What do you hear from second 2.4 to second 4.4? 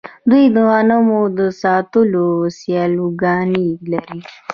سیلوګانې لري.